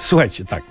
Słuchajcie, 0.00 0.44
tak. 0.44 0.62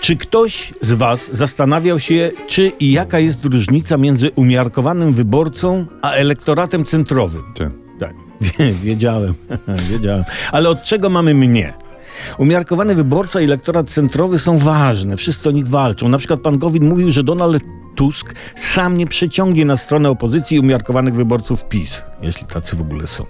Czy 0.00 0.16
ktoś 0.16 0.74
z 0.80 0.92
Was 0.92 1.30
zastanawiał 1.32 2.00
się, 2.00 2.30
czy 2.46 2.72
i 2.80 2.92
jaka 2.92 3.18
jest 3.18 3.44
różnica 3.44 3.96
między 3.96 4.30
umiarkowanym 4.30 5.12
wyborcą 5.12 5.86
a 6.02 6.10
elektoratem 6.10 6.84
centrowym? 6.84 7.42
Ty. 7.54 7.70
Tak, 8.00 8.14
wie- 8.40 8.72
wiedziałem, 8.84 9.34
wiedziałem. 9.90 10.24
Ale 10.52 10.68
od 10.68 10.82
czego 10.82 11.10
mamy 11.10 11.34
mnie? 11.34 11.74
Umiarkowany 12.38 12.94
wyborca 12.94 13.40
i 13.40 13.44
elektorat 13.44 13.90
centrowy 13.90 14.38
są 14.38 14.58
ważne, 14.58 15.16
wszyscy 15.16 15.48
o 15.48 15.52
nich 15.52 15.68
walczą. 15.68 16.08
Na 16.08 16.18
przykład 16.18 16.40
pan 16.40 16.58
Gowin 16.58 16.88
mówił, 16.88 17.10
że 17.10 17.24
Donald 17.24 17.62
Tusk 17.94 18.34
sam 18.56 18.96
nie 18.96 19.06
przeciągnie 19.06 19.64
na 19.64 19.76
stronę 19.76 20.10
opozycji 20.10 20.60
umiarkowanych 20.60 21.14
wyborców 21.14 21.64
PiS, 21.64 22.02
jeśli 22.22 22.46
tacy 22.46 22.76
w 22.76 22.80
ogóle 22.80 23.06
są. 23.06 23.26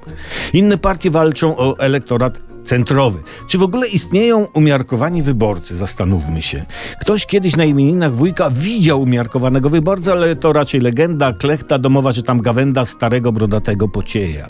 Inne 0.53 0.79
partie 0.79 1.11
walczą 1.11 1.57
o 1.57 1.79
elektorat 1.79 2.41
centrowy. 2.65 3.19
Czy 3.49 3.59
w 3.59 3.63
ogóle 3.63 3.89
istnieją 3.89 4.47
umiarkowani 4.55 5.23
wyborcy? 5.23 5.77
Zastanówmy 5.77 6.43
się. 6.43 6.65
Ktoś 7.01 7.27
kiedyś 7.27 7.57
na 7.57 7.65
imieninach 7.65 8.15
wujka 8.15 8.51
widział 8.51 9.03
umiarkowanego 9.03 9.71
wyborcę, 9.71 10.13
ale 10.13 10.37
to 10.37 10.53
raczej 10.53 10.81
legenda, 10.81 11.33
klechta 11.33 11.79
domowa, 11.79 12.13
czy 12.13 12.23
tam 12.23 12.41
gawenda 12.41 12.85
starego, 12.85 13.33
brodatego 13.33 13.89
pocieja. 13.89 14.49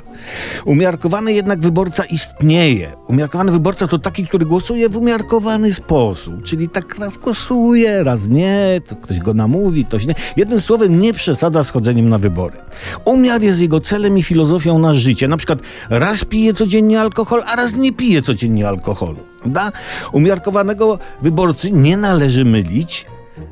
Umiarkowany 0.65 1.33
jednak 1.33 1.61
wyborca 1.61 2.05
istnieje. 2.05 2.93
Umiarkowany 3.09 3.53
wyborca 3.53 3.87
to 3.87 3.99
taki, 3.99 4.27
który 4.27 4.47
głosuje 4.47 4.89
w 4.89 4.97
umiarkowany 4.97 5.75
sposób, 5.75 6.43
czyli 6.43 6.69
tak 6.69 6.99
raz 6.99 7.19
głosuje, 7.19 8.05
raz 8.05 8.27
nie, 8.27 8.81
to 8.89 8.97
ktoś 8.97 9.19
go 9.19 9.35
namówi, 9.35 9.85
ktoś 9.85 10.07
nie. 10.07 10.15
Jednym 10.37 10.61
słowem, 10.61 11.01
nie 11.01 11.13
przesada 11.15 11.63
z 11.63 11.71
chodzeniem 11.71 12.09
na 12.09 12.19
wybory. 12.19 12.57
Umiar 13.05 13.43
jest 13.43 13.61
jego 13.61 13.81
celem 13.81 14.19
i 14.19 14.23
filozofią 14.23 14.79
na 14.79 14.95
życie. 14.95 15.29
Na 15.29 15.37
przykład 15.37 15.59
raz 15.91 16.25
pije 16.25 16.55
codziennie 16.55 17.01
alkohol, 17.01 17.43
a 17.47 17.57
raz 17.57 17.77
nie 17.77 17.93
pije 18.05 18.23
codziennie 18.23 18.69
alkoholu. 18.69 19.19
Prawda? 19.41 19.73
Umiarkowanego 20.13 20.99
wyborcy 21.23 21.71
nie 21.71 21.97
należy 21.97 22.45
mylić 22.45 23.07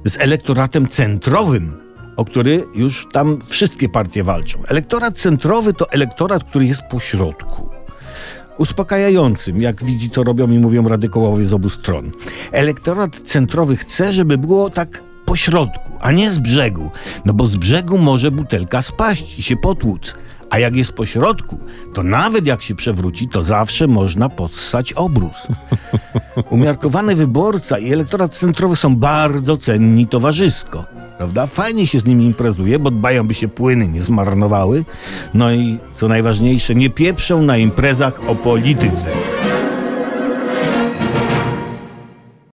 z 0.05 0.19
elektoratem 0.19 0.89
centrowym, 0.89 1.73
o 2.17 2.25
który 2.25 2.65
już 2.75 3.07
tam 3.13 3.39
wszystkie 3.47 3.89
partie 3.89 4.25
walczą. 4.25 4.59
Elektorat 4.69 5.19
centrowy 5.19 5.73
to 5.73 5.91
elektorat, 5.91 6.45
który 6.45 6.67
jest 6.67 6.83
po 6.91 7.01
środku. 7.01 7.69
Uspokajającym, 8.59 9.63
jak 9.63 9.85
widzi, 9.85 10.11
co 10.11 10.23
robią 10.23 10.51
i 10.51 10.59
mówią 10.59 10.89
radykołowie 10.89 11.45
z 11.45 11.53
obu 11.53 11.69
stron. 11.69 12.11
Elektorat 12.51 13.17
centrowy 13.25 13.77
chce, 13.77 14.13
żeby 14.13 14.39
było 14.39 14.71
tak 14.71 15.03
po 15.25 15.37
środku, 15.37 15.93
a 16.01 16.13
nie 16.13 16.33
z 16.33 16.39
brzegu. 16.39 16.91
No 17.25 17.33
bo 17.33 17.47
z 17.47 17.57
brzegu 17.57 17.99
może 17.99 18.31
butelka 18.31 18.83
spaść 18.83 19.39
i 19.39 19.43
się 19.43 19.57
potłuc. 19.57 20.15
A 20.53 20.59
jak 20.59 20.77
jest 20.77 20.93
po 20.93 21.07
środku, 21.07 21.59
to 21.95 22.03
nawet 22.03 22.47
jak 22.47 22.63
się 22.63 22.75
przewróci, 22.75 23.29
to 23.29 23.43
zawsze 23.43 23.87
można 23.87 24.29
possać 24.29 24.93
obrus. 24.93 25.47
Umiarkowany 26.51 27.17
wyborca 27.17 27.79
i 27.79 27.93
elektorat 27.93 28.35
centrowy 28.35 28.77
są 28.77 28.97
bardzo 28.97 29.57
cenni 29.57 30.07
towarzysko. 30.07 30.85
Prawda? 31.17 31.47
Fajnie 31.47 31.87
się 31.87 32.01
z 32.01 32.05
nimi 32.05 32.25
imprezuje, 32.25 32.79
bo 32.79 32.91
dbają, 32.91 33.27
by 33.27 33.35
się 33.35 33.49
płyny 33.49 33.89
nie 33.89 34.03
zmarnowały. 34.03 34.85
No 35.35 35.53
i 35.53 35.79
co 35.95 36.09
najważniejsze, 36.09 36.75
nie 36.75 36.91
pieprzą 36.91 37.43
na 37.43 37.57
imprezach 37.57 38.21
o 38.29 38.35
polityce. 38.35 39.09